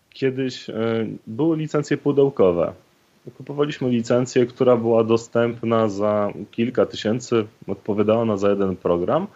[0.10, 0.74] Kiedyś e,
[1.28, 2.74] były licencje pudełkowe.
[3.38, 9.28] Kupowaliśmy licencję, która była dostępna za kilka tysięcy, odpowiadała na za jeden program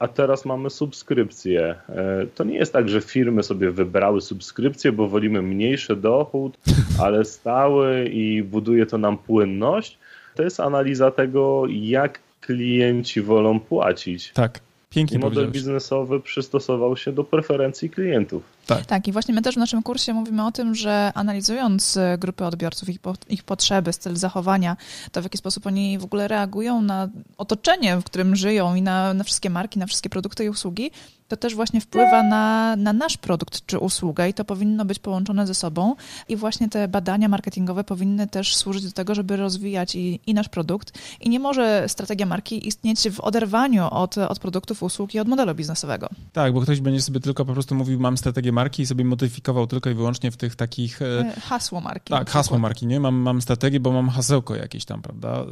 [0.00, 1.74] a teraz mamy subskrypcje.
[1.88, 6.58] E, to nie jest tak, że firmy sobie wybrały subskrypcję, bo wolimy mniejszy dochód,
[7.04, 9.98] ale stały i buduje to nam płynność.
[10.34, 14.32] To jest analiza tego, jak klienci wolą płacić.
[14.32, 14.60] Tak.
[14.94, 18.42] Pięknie I model biznesowy przystosował się do preferencji klientów.
[18.66, 18.86] Tak.
[18.86, 22.44] tak, i właśnie my też w naszym kursie mówimy o tym, że analizując e, grupy
[22.44, 24.76] odbiorców, ich, po, ich potrzeby, styl zachowania,
[25.12, 29.14] to w jaki sposób oni w ogóle reagują na otoczenie, w którym żyją i na,
[29.14, 30.90] na wszystkie marki, na wszystkie produkty i usługi,
[31.30, 35.46] to też właśnie wpływa na, na nasz produkt czy usługę i to powinno być połączone
[35.46, 35.94] ze sobą
[36.28, 40.48] i właśnie te badania marketingowe powinny też służyć do tego, żeby rozwijać i, i nasz
[40.48, 45.28] produkt i nie może strategia marki istnieć w oderwaniu od, od produktów, usług i od
[45.28, 46.08] modelu biznesowego.
[46.32, 49.66] Tak, bo ktoś będzie sobie tylko po prostu mówił, mam strategię marki i sobie modyfikował
[49.66, 51.02] tylko i wyłącznie w tych takich...
[51.02, 52.10] E, e, hasło marki.
[52.10, 53.00] Tak, hasło marki, nie?
[53.00, 55.28] Mam, mam strategię, bo mam hasełko jakieś tam, prawda?
[55.28, 55.44] E,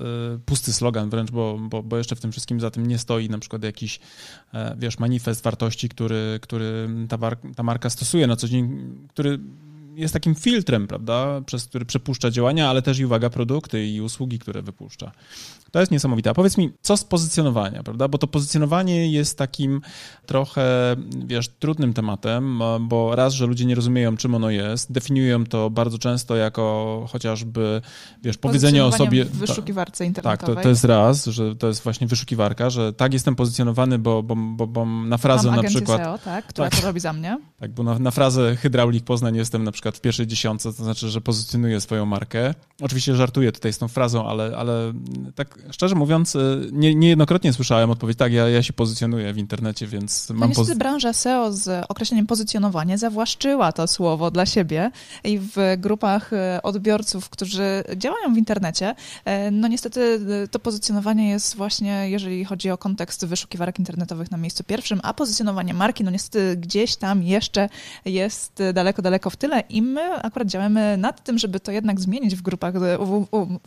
[0.45, 3.39] pusty slogan wręcz, bo, bo, bo jeszcze w tym wszystkim za tym nie stoi na
[3.39, 4.01] przykład jakiś,
[4.77, 7.19] wiesz, manifest wartości, który, który ta,
[7.57, 9.39] ta marka stosuje na co dzień, który
[9.99, 14.39] jest takim filtrem, prawda, przez który przepuszcza działania, ale też i uwaga, produkty i usługi,
[14.39, 15.13] które wypuszcza.
[15.71, 16.31] To jest niesamowite.
[16.31, 18.09] A powiedz mi, co z pozycjonowania, prawda?
[18.09, 19.81] Bo to pozycjonowanie jest takim
[20.27, 25.71] trochę, wiesz, trudnym tematem, bo raz, że ludzie nie rozumieją, czym ono jest, definiują to
[25.71, 27.83] bardzo często jako chociażby,
[28.23, 29.25] wiesz, powiedzenie o sobie...
[29.25, 30.39] w wyszukiwarce internetowej.
[30.39, 34.23] Tak, to, to jest raz, że to jest właśnie wyszukiwarka, że tak jestem pozycjonowany, bo,
[34.23, 36.03] bo, bo, bo na frazę Mam na przykład...
[36.03, 37.39] SEO, tak, która tak, to robi za mnie.
[37.57, 41.09] Tak, bo na, na frazę Hydraulik Poznań jestem na przykład w pierwszej dziesiątce, to znaczy,
[41.09, 42.55] że pozycjonuję swoją markę.
[42.81, 44.93] Oczywiście żartuję tutaj z tą frazą, ale, ale
[45.35, 49.87] tak szczerze mówiąc, y, nie, niejednokrotnie słyszałem odpowiedź, tak, ja, ja się pozycjonuję w internecie,
[49.87, 50.41] więc mam...
[50.41, 54.91] No niestety pozy- branża SEO z określeniem pozycjonowanie zawłaszczyła to słowo dla siebie
[55.25, 58.95] i w grupach y, odbiorców, którzy działają w internecie,
[59.49, 60.21] y, no niestety
[60.51, 65.75] to pozycjonowanie jest właśnie, jeżeli chodzi o kontekst wyszukiwarek internetowych na miejscu pierwszym, a pozycjonowanie
[65.75, 67.69] marki, no niestety gdzieś tam jeszcze
[68.05, 72.37] jest daleko, daleko w tyle i my akurat działamy nad tym, żeby to jednak zmienić
[72.37, 73.27] w grupach, w,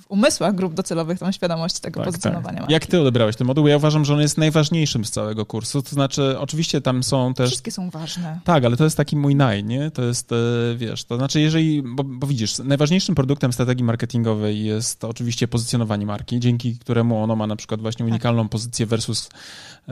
[0.09, 2.69] umysłach grup docelowych, tą świadomość tego tak, pozycjonowania tak.
[2.69, 3.67] Jak ty odebrałeś ten moduł?
[3.67, 5.81] Ja uważam, że on jest najważniejszym z całego kursu.
[5.81, 7.49] To znaczy, oczywiście tam są też...
[7.49, 8.39] Wszystkie są ważne.
[8.43, 9.91] Tak, ale to jest taki mój naj, nie?
[9.91, 10.35] To jest, e,
[10.75, 11.83] wiesz, to znaczy, jeżeli...
[11.83, 17.47] Bo, bo widzisz, najważniejszym produktem strategii marketingowej jest oczywiście pozycjonowanie marki, dzięki któremu ono ma
[17.47, 18.11] na przykład właśnie tak.
[18.11, 18.51] unikalną tak.
[18.51, 19.29] pozycję versus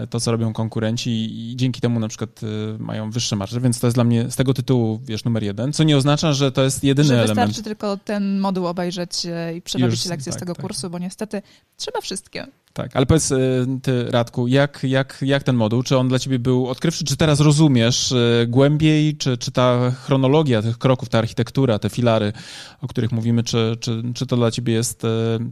[0.10, 1.10] to, co robią konkurenci
[1.52, 4.36] i dzięki temu na przykład e, mają wyższe marże, więc to jest dla mnie z
[4.36, 7.50] tego tytułu, wiesz, numer jeden, co nie oznacza, że to jest jedyny że element.
[7.50, 9.12] wystarczy tylko ten moduł obejrzeć
[9.58, 10.62] i przerobić lekcję tak, z tego tak.
[10.62, 11.42] kursu, bo niestety
[11.78, 12.48] trzeba wszystkie.
[12.74, 13.34] Tak, ale powiedz
[13.82, 17.40] ty, Radku, jak, jak, jak ten moduł, czy on dla ciebie był odkrywczy, czy teraz
[17.40, 18.14] rozumiesz
[18.48, 22.34] głębiej, czy, czy ta chronologia tych kroków, ta architektura, te filary,
[22.82, 25.02] o których mówimy, czy, czy, czy to dla ciebie jest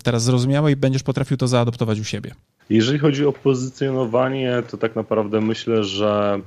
[0.04, 2.36] teraz zrozumiałe i będziesz potrafił to zaadoptować u siebie?
[2.70, 6.40] Jeżeli chodzi o pozycjonowanie, to tak naprawdę myślę, że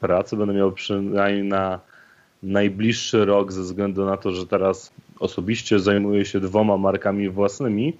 [0.00, 1.80] pracę będę miał przynajmniej na
[2.42, 7.92] najbliższy rok ze względu na to, że teraz osobiście zajmuję się dwoma markami własnymi,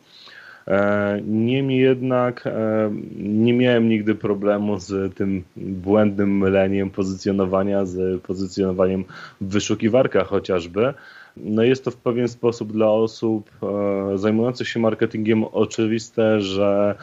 [0.68, 9.04] E, niemniej jednak e, nie miałem nigdy problemu z tym błędnym myleniem pozycjonowania, z pozycjonowaniem
[9.40, 10.94] w wyszukiwarkach chociażby.
[11.36, 16.94] No jest to w pewien sposób dla osób e, zajmujących się marketingiem oczywiste, że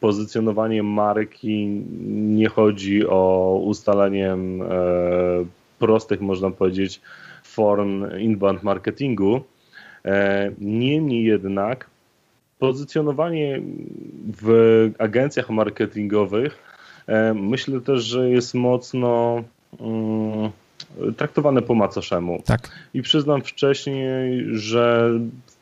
[0.00, 1.66] pozycjonowanie marki
[2.10, 4.36] nie chodzi o ustalenie
[5.78, 7.00] prostych, można powiedzieć,
[7.42, 9.40] form inbound marketingu.
[10.60, 11.90] Niemniej jednak
[12.60, 13.60] pozycjonowanie
[14.42, 16.58] w agencjach marketingowych
[17.06, 19.42] e, myślę też, że jest mocno
[19.78, 20.50] um,
[21.16, 22.42] traktowane po macoszemu.
[22.46, 22.70] Tak.
[22.94, 25.10] I przyznam wcześniej, że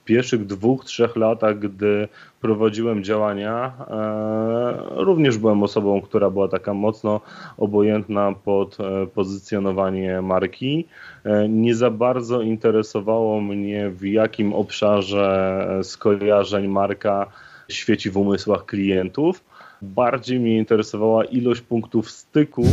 [0.09, 2.09] pierwszych dwóch, trzech latach, gdy
[2.41, 7.21] prowadziłem działania, e, również byłem osobą, która była taka mocno
[7.59, 10.87] obojętna pod e, pozycjonowanie marki.
[11.25, 17.27] E, nie za bardzo interesowało mnie, w jakim obszarze skojarzeń marka
[17.69, 19.45] świeci w umysłach klientów.
[19.83, 22.65] Bardziej mnie interesowała ilość punktów styku,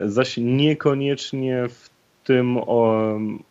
[0.00, 1.90] zaś niekoniecznie w
[2.24, 2.58] tym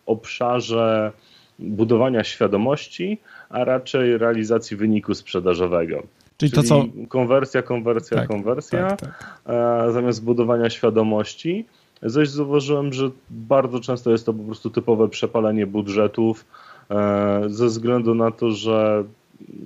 [0.06, 1.12] obszarze
[1.62, 3.18] budowania świadomości,
[3.50, 6.02] a raczej realizacji wyniku sprzedażowego.
[6.36, 6.84] Czyli, Czyli to co.
[7.08, 9.92] Konwersja, konwersja, tak, konwersja, tak, tak.
[9.92, 11.64] zamiast budowania świadomości.
[12.02, 16.44] Zaś zauważyłem, że bardzo często jest to po prostu typowe przepalenie budżetów,
[16.90, 19.04] e, ze względu na to, że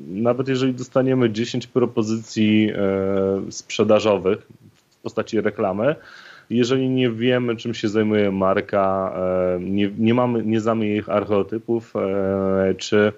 [0.09, 4.47] nawet jeżeli dostaniemy 10 propozycji e, sprzedażowych
[4.91, 5.97] w postaci reklamy,
[6.51, 11.95] jeżeli nie wiemy, czym się zajmuje marka, e, nie, nie, mamy, nie znamy jej archetypów,
[12.79, 13.13] czy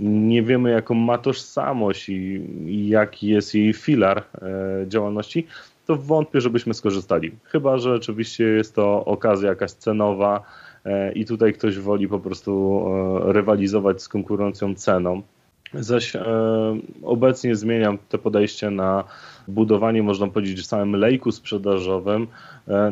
[0.00, 2.14] nie wiemy, jaką ma tożsamość i,
[2.66, 4.22] i jaki jest jej filar
[4.86, 5.46] działalności,
[5.88, 7.32] to wątpię, żebyśmy skorzystali.
[7.44, 10.42] Chyba, że oczywiście jest to okazja jakaś cenowa
[10.84, 12.84] e, i tutaj ktoś woli po prostu
[13.28, 15.22] e, rywalizować z konkurencją ceną.
[15.74, 16.24] Zaś e,
[17.02, 19.04] obecnie zmieniam te podejście na
[19.48, 22.26] budowanie, można powiedzieć, w samym lejku sprzedażowym,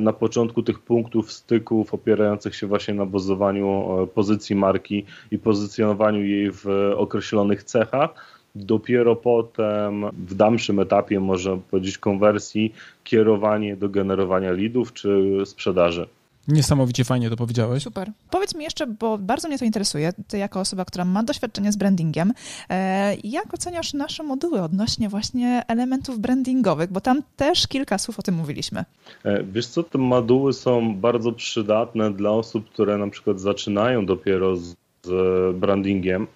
[0.00, 6.50] na początku tych punktów styków opierających się właśnie na bazowaniu pozycji marki i pozycjonowaniu jej
[6.52, 6.66] w
[6.96, 8.10] określonych cechach,
[8.54, 16.06] dopiero potem w dalszym etapie, można powiedzieć, konwersji, kierowanie do generowania leadów czy sprzedaży.
[16.48, 17.82] Niesamowicie fajnie to powiedziałeś.
[17.82, 18.12] Super.
[18.30, 21.76] Powiedz mi jeszcze, bo bardzo mnie to interesuje, ty jako osoba, która ma doświadczenie z
[21.76, 22.32] brandingiem,
[22.70, 28.22] e, jak oceniasz nasze moduły odnośnie właśnie elementów brandingowych, bo tam też kilka słów o
[28.22, 28.84] tym mówiliśmy.
[29.24, 34.56] E, wiesz co, te moduły są bardzo przydatne dla osób, które na przykład zaczynają dopiero
[34.56, 36.26] z, z brandingiem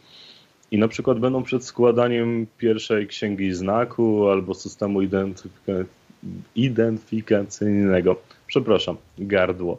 [0.70, 5.72] i na przykład będą przed składaniem pierwszej księgi znaku albo systemu identyfika
[6.56, 8.16] identyfikacyjnego.
[8.46, 9.78] Przepraszam, gardło.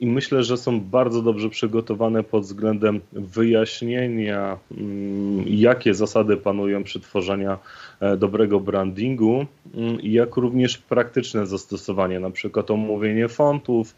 [0.00, 7.00] I myślę, że są bardzo dobrze przygotowane pod względem wyjaśnienia, mm, jakie zasady panują przy
[7.00, 7.56] tworzeniu
[8.00, 13.94] e, dobrego brandingu, mm, jak również praktyczne zastosowanie, na przykład omówienie fontów,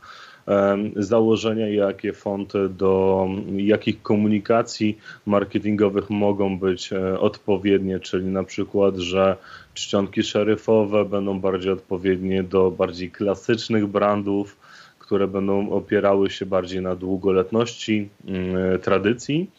[0.96, 3.26] założenia, jakie fonty do
[3.56, 9.36] jakich komunikacji marketingowych mogą być e, odpowiednie, czyli na przykład, że
[9.74, 14.56] czcionki szeryfowe będą bardziej odpowiednie do bardziej klasycznych brandów,
[14.98, 19.50] które będą opierały się bardziej na długoletności mm, tradycji,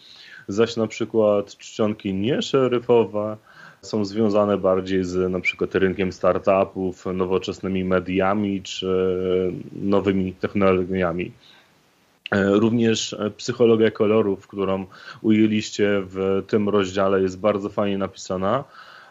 [0.47, 3.37] zaś na przykład czcionki nieszeryfowe
[3.83, 8.87] są związane bardziej z na przykład rynkiem startupów, nowoczesnymi mediami czy
[9.71, 11.31] nowymi technologiami.
[12.31, 14.85] E, również psychologia kolorów, którą
[15.21, 18.63] ujęliście w tym rozdziale, jest bardzo fajnie napisana.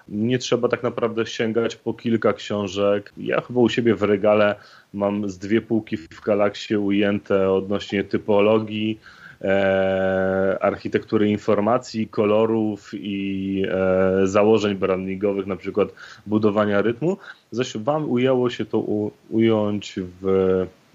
[0.09, 3.13] Nie trzeba tak naprawdę sięgać po kilka książek.
[3.17, 4.55] Ja chyba u siebie w regale
[4.95, 9.01] mam z dwie półki w Galaksie ujęte odnośnie typologii,
[9.43, 15.89] e, architektury informacji, kolorów i e, założeń brandingowych, na przykład
[16.27, 17.17] budowania rytmu.
[17.51, 20.27] Zaś Wam ujało się to u, ująć w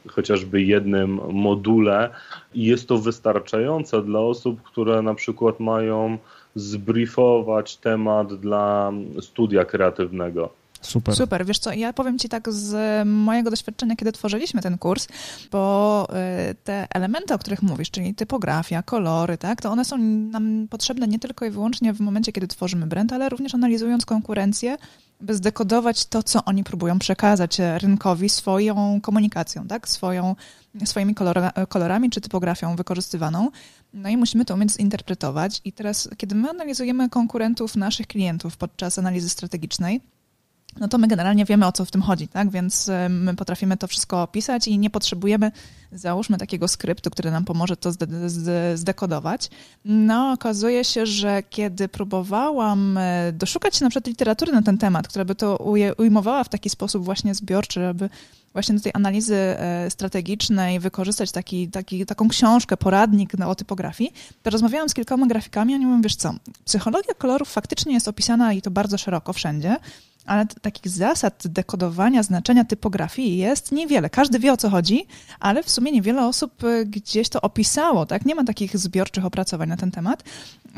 [0.08, 2.10] chociażby jednym module
[2.54, 6.18] i jest to wystarczające dla osób, które na przykład mają
[6.56, 10.50] zbriefować temat dla studia kreatywnego.
[10.82, 11.16] Super.
[11.16, 11.46] Super.
[11.46, 15.08] Wiesz co, ja powiem Ci tak z mojego doświadczenia, kiedy tworzyliśmy ten kurs,
[15.52, 16.08] bo
[16.52, 21.08] y, te elementy, o których mówisz, czyli typografia, kolory, tak, to one są nam potrzebne
[21.08, 24.78] nie tylko i wyłącznie w momencie, kiedy tworzymy brand, ale również analizując konkurencję,
[25.22, 30.36] by zdekodować to, co oni próbują przekazać rynkowi swoją komunikacją, tak, swoją,
[30.86, 33.50] swoimi kolora, kolorami czy typografią wykorzystywaną.
[33.94, 35.62] No i musimy to umieć zinterpretować.
[35.66, 40.02] I teraz, kiedy my analizujemy konkurentów naszych klientów podczas analizy strategicznej,
[40.80, 42.50] no to my generalnie wiemy, o co w tym chodzi, tak?
[42.50, 45.52] Więc my potrafimy to wszystko opisać i nie potrzebujemy,
[45.92, 47.92] załóżmy, takiego skryptu, który nam pomoże to
[48.76, 49.50] zdekodować.
[49.86, 55.08] No, okazuje się, że kiedy próbowałam e, doszukać się na przykład literatury na ten temat,
[55.08, 58.10] która by to ujmowała w taki sposób właśnie zbiorczy, aby
[58.54, 64.14] właśnie do tej analizy e, strategicznej wykorzystać taki, taki, taką książkę, poradnik o typografii,
[64.44, 66.34] to rozmawiałam z kilkoma grafikami, oni mówią, wiesz co,
[66.66, 69.76] psychologia kolorów faktycznie jest opisana i to bardzo szeroko wszędzie,
[70.28, 74.10] ale takich zasad dekodowania znaczenia typografii jest niewiele.
[74.10, 75.06] Każdy wie o co chodzi,
[75.40, 78.26] ale w sumie niewiele osób y, gdzieś to opisało, tak?
[78.26, 80.24] Nie ma takich zbiorczych opracowań na ten temat,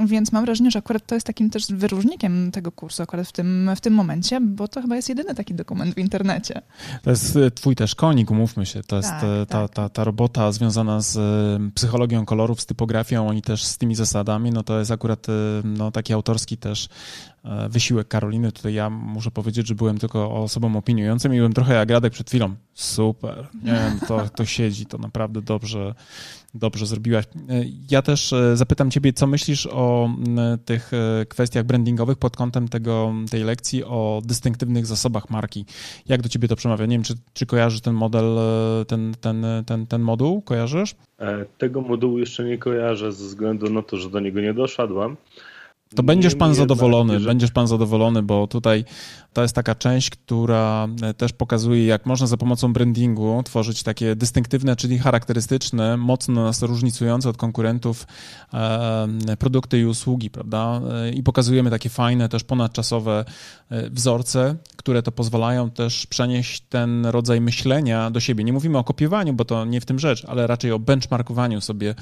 [0.06, 3.72] więc mam wrażenie, że akurat to jest takim też wyróżnikiem tego kursu akurat w tym,
[3.76, 6.62] w tym momencie, bo to chyba jest jedyny taki dokument w internecie.
[7.04, 8.84] To jest y, twój też konik, umówmy się.
[8.84, 9.74] To jest tak, y, ta, tak.
[9.74, 11.20] ta, ta robota związana z
[11.74, 15.28] psychologią kolorów, z typografią, oni też z tymi zasadami, no to jest akurat
[15.64, 16.90] no, taki autorski też
[17.44, 18.52] E, wysiłek Karoliny.
[18.52, 22.30] Tutaj ja muszę powiedzieć, że byłem tylko osobą opiniującą i byłem trochę jak Radek przed
[22.30, 22.56] chwilą.
[22.74, 25.96] Super, nie wiem, to, to siedzi, to naprawdę dobrze,
[26.54, 27.26] dobrze zrobiłaś.
[27.26, 27.30] E,
[27.92, 30.10] ja też e, zapytam ciebie, co myślisz o
[30.66, 30.92] tych
[31.30, 35.66] kwestiach brandingowych pod kątem tego, tej lekcji o dystynktywnych zasobach marki.
[36.08, 36.86] Jak do ciebie to przemawia?
[36.86, 38.38] Nie wiem, czy, czy kojarzysz ten model,
[38.88, 40.42] ten, ten, ten, ten moduł?
[40.42, 40.96] Kojarzysz?
[41.58, 45.18] Tego modułu jeszcze nie kojarzę ze względu na to, że do niego nie doszedłem.
[45.96, 48.86] To będziesz pan zadowolony, będziesz pan zadowolony, bo tutaj
[49.34, 54.16] to jest taka część, która e, też pokazuje, jak można za pomocą brandingu tworzyć takie
[54.16, 58.08] dystynktywne, czyli charakterystyczne, mocno nas różnicujące od konkurentów
[58.54, 60.82] e, produkty i usługi, prawda?
[60.92, 63.26] E, I pokazujemy takie fajne, też ponadczasowe
[63.92, 68.44] wzorce, które to pozwalają też przenieść ten rodzaj myślenia do siebie.
[68.44, 71.96] Nie mówimy o kopiowaniu, bo to nie w tym rzecz, ale raczej o benchmarkowaniu sobie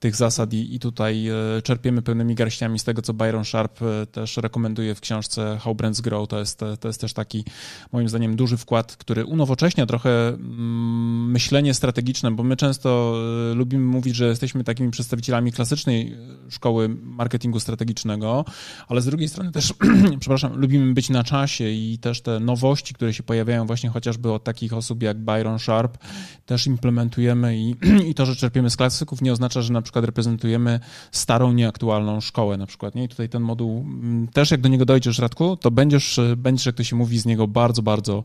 [0.00, 1.26] tych zasad i, i tutaj
[1.62, 3.80] czerpiemy pełnymi garściami z tego, co Byron Sharp
[4.12, 6.28] też rekomenduje w książce How Brands Grow.
[6.28, 7.44] To jest to jest też taki,
[7.92, 13.14] moim zdaniem, duży wkład, który unowocześnia trochę mm, myślenie strategiczne, bo my często
[13.50, 18.44] e, lubimy mówić, że jesteśmy takimi przedstawicielami klasycznej e, szkoły marketingu strategicznego,
[18.88, 19.74] ale z drugiej strony też,
[20.20, 24.32] przepraszam, lubimy być na czasie i też te te nowości, które się pojawiają właśnie chociażby
[24.32, 25.98] od takich osób jak Byron Sharp,
[26.46, 27.76] też implementujemy i,
[28.10, 30.80] i to, że czerpiemy z klasyków nie oznacza, że na przykład reprezentujemy
[31.12, 32.94] starą, nieaktualną szkołę na przykład.
[32.94, 33.04] Nie?
[33.04, 36.74] I tutaj ten moduł, mm, też jak do niego dojdziesz, Radku, to będziesz, będziesz, jak
[36.74, 38.24] to się mówi, z niego bardzo, bardzo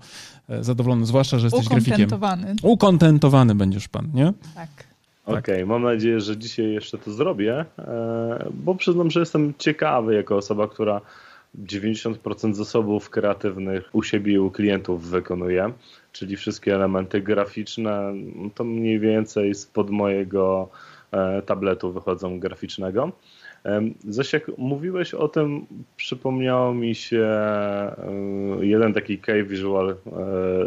[0.49, 1.93] e, zadowolony, zwłaszcza, że jesteś grafikiem.
[1.93, 2.55] Ukontentowany.
[2.61, 4.33] Ukontentowany będziesz pan, nie?
[4.55, 4.69] Tak.
[5.25, 10.15] Okej, okay, mam nadzieję, że dzisiaj jeszcze to zrobię, e, bo przyznam, że jestem ciekawy
[10.15, 11.01] jako osoba, która
[11.57, 15.73] 90% zasobów kreatywnych u siebie i u klientów wykonuje,
[16.11, 18.13] czyli wszystkie elementy graficzne,
[18.55, 20.69] to mniej więcej spod mojego
[21.11, 23.11] e, tabletu wychodzą graficznego.
[24.07, 25.65] Zaś jak mówiłeś o tym,
[25.97, 27.95] przypomniało mi się e,
[28.61, 29.95] jeden taki key visual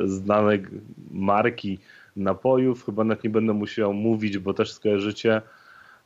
[0.05, 0.63] znanej
[1.11, 1.79] marki
[2.17, 2.85] napojów.
[2.85, 5.43] Chyba nawet nie będę musiał mówić, bo też skojarzycie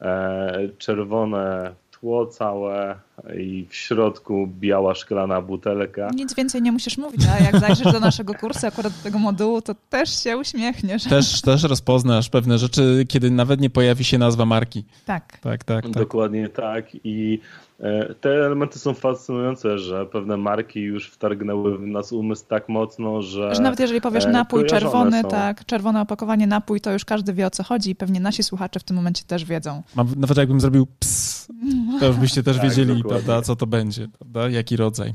[0.00, 1.74] e, czerwone
[2.06, 2.96] tło całe
[3.38, 6.10] i w środku biała szklana butelka.
[6.14, 9.62] Nic więcej nie musisz mówić, a jak zajrzysz do naszego kursu, akurat do tego modułu,
[9.62, 11.04] to też się uśmiechniesz.
[11.04, 14.84] Też, też rozpoznasz pewne rzeczy, kiedy nawet nie pojawi się nazwa marki.
[15.06, 15.38] Tak.
[15.38, 15.84] Tak, tak.
[15.84, 15.92] tak.
[15.92, 17.40] Dokładnie tak i
[17.80, 23.22] E, te elementy są fascynujące, że pewne marki już wtargnęły w nas umysł tak mocno,
[23.22, 23.54] że.
[23.54, 25.28] Że nawet jeżeli powiesz e, napój czerwony, są.
[25.28, 28.80] tak, czerwone opakowanie napój, to już każdy wie o co chodzi i pewnie nasi słuchacze
[28.80, 29.82] w tym momencie też wiedzą.
[30.16, 31.35] Nawet jakbym zrobił ps,
[32.00, 35.14] to już byście też tak, wiedzieli, prawda, co to będzie, prawda, jaki rodzaj.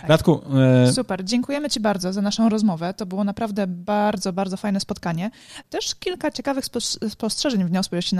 [0.00, 0.10] Tak.
[0.10, 0.40] Radku.
[0.84, 0.92] E...
[0.92, 2.94] Super, dziękujemy Ci bardzo za naszą rozmowę.
[2.94, 5.30] To było naprawdę bardzo, bardzo fajne spotkanie.
[5.70, 6.64] Też kilka ciekawych
[7.08, 8.10] spostrzeżeń wniosłeś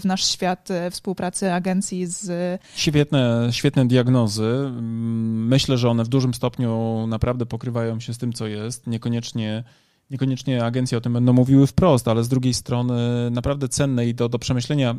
[0.00, 2.60] w nasz świat e, współpracy agencji z.
[2.76, 4.70] Świetne świetne diagnozy.
[4.80, 8.86] Myślę, że one w dużym stopniu naprawdę pokrywają się z tym, co jest.
[8.86, 9.64] Niekoniecznie,
[10.10, 14.28] niekoniecznie agencje o tym będą mówiły wprost, ale z drugiej strony naprawdę cenne i do,
[14.28, 14.94] do przemyślenia.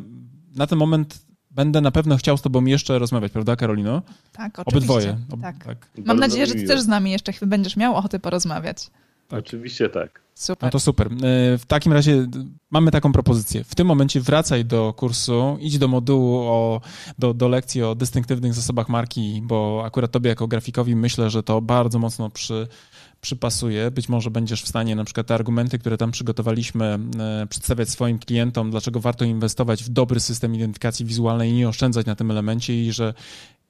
[0.56, 4.02] Na ten moment będę na pewno chciał z tobą jeszcze rozmawiać, prawda, Karolino?
[4.32, 4.78] Tak, oczywiście.
[4.78, 5.18] Obydwoje.
[5.32, 5.64] Ob, tak.
[5.64, 5.90] tak.
[6.04, 8.90] Mam nadzieję, że ty też z nami jeszcze będziesz miał ochotę porozmawiać.
[9.28, 9.38] Tak.
[9.38, 10.20] Oczywiście tak.
[10.34, 10.66] Super.
[10.66, 11.06] No to super.
[11.06, 12.26] E, w takim razie
[12.70, 13.64] mamy taką propozycję.
[13.64, 16.80] W tym momencie wracaj do kursu, idź do modułu, o,
[17.18, 21.60] do, do lekcji o dystynktywnych zasobach marki, bo akurat tobie jako grafikowi myślę, że to
[21.60, 22.68] bardzo mocno przy,
[23.20, 23.90] przypasuje.
[23.90, 28.18] Być może będziesz w stanie na przykład te argumenty, które tam przygotowaliśmy, e, przedstawiać swoim
[28.18, 32.84] klientom, dlaczego warto inwestować w dobry system identyfikacji wizualnej i nie oszczędzać na tym elemencie
[32.84, 33.14] i że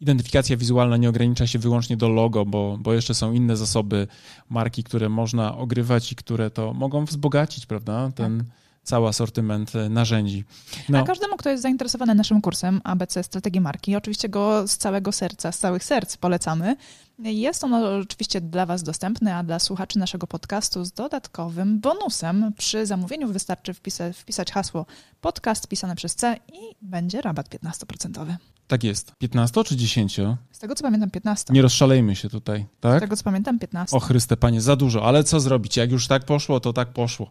[0.00, 4.06] identyfikacja wizualna nie ogranicza się wyłącznie do logo, bo, bo jeszcze są inne zasoby
[4.48, 8.10] marki, które można ogrywać i które to mogą wzbogacić, prawda?
[8.14, 8.46] Ten tak.
[8.82, 10.44] cały asortyment e, narzędzi.
[10.88, 10.98] No.
[10.98, 15.52] A każdemu, kto jest zainteresowany naszym kursem ABC Strategii Marki, oczywiście go z całego serca,
[15.52, 16.76] z całych serc polecamy.
[17.22, 22.52] Jest on oczywiście dla Was dostępny, a dla słuchaczy naszego podcastu z dodatkowym bonusem.
[22.58, 24.86] Przy zamówieniu wystarczy wpisać, wpisać hasło
[25.20, 28.36] podcast pisane przez C i będzie rabat 15%.
[28.66, 29.12] Tak jest.
[29.18, 30.20] 15 czy 10?
[30.52, 31.52] Z tego co pamiętam 15.
[31.52, 32.98] Nie rozszalejmy się tutaj, tak?
[32.98, 33.96] Z tego co pamiętam 15.
[33.96, 35.76] O Chryste Panie, za dużo, ale co zrobić?
[35.76, 37.28] Jak już tak poszło, to tak poszło.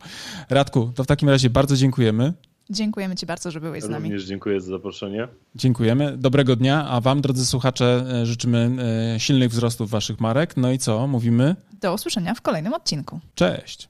[0.49, 2.33] Radku, to w takim razie bardzo dziękujemy.
[2.69, 4.03] Dziękujemy Ci bardzo, że byłeś z nami.
[4.03, 5.27] Również dziękuję za zaproszenie.
[5.55, 6.17] Dziękujemy.
[6.17, 8.69] Dobrego dnia, a Wam, drodzy słuchacze, e, życzymy
[9.15, 10.57] e, silnych wzrostów Waszych marek.
[10.57, 11.07] No i co?
[11.07, 11.55] Mówimy?
[11.81, 13.19] Do usłyszenia w kolejnym odcinku.
[13.35, 13.89] Cześć.